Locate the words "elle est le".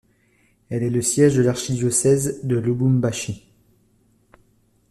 0.69-1.03